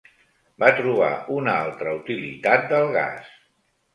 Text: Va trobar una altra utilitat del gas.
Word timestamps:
Va 0.63 0.69
trobar 0.77 1.09
una 1.35 1.51
altra 1.65 1.93
utilitat 1.99 2.65
del 2.75 2.89
gas. 2.99 3.29